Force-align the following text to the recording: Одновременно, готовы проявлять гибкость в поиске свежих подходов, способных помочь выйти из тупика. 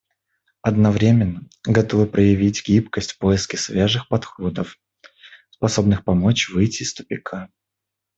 Одновременно, 0.63 1.47
готовы 1.63 2.07
проявлять 2.07 2.65
гибкость 2.67 3.11
в 3.11 3.17
поиске 3.19 3.57
свежих 3.57 4.07
подходов, 4.07 4.79
способных 5.51 6.03
помочь 6.03 6.49
выйти 6.49 6.81
из 6.81 6.95
тупика. 6.95 7.51